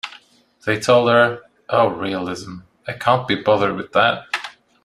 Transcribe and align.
They 0.65 0.79
told 0.79 1.09
her, 1.11 1.43
"Oh, 1.69 1.89
realism, 1.89 2.61
I 2.87 2.93
can't 2.93 3.27
be 3.27 3.35
bothered 3.35 3.75
with 3.75 3.91
that. 3.91 4.23